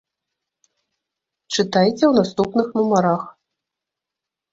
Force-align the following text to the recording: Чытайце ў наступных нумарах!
Чытайце 1.55 1.99
ў 2.07 2.13
наступных 2.19 2.67
нумарах! 2.79 3.21